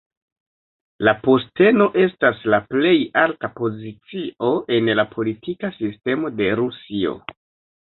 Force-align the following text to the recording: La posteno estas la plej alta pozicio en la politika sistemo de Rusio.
La 1.07 1.11
posteno 1.27 1.85
estas 2.03 2.41
la 2.53 2.59
plej 2.71 2.95
alta 3.25 3.51
pozicio 3.61 4.51
en 4.79 4.91
la 5.03 5.07
politika 5.15 5.73
sistemo 5.79 6.35
de 6.43 6.51
Rusio. 6.65 7.17